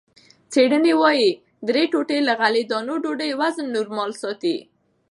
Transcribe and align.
څېړنې 0.51 0.93
وايي، 1.01 1.31
درې 1.67 1.83
ټوټې 1.91 2.19
له 2.27 2.33
غلې- 2.39 2.69
دانو 2.71 2.95
ډوډۍ 3.03 3.31
وزن 3.41 3.65
نورمال 3.75 4.11
ساتي. 4.21 4.57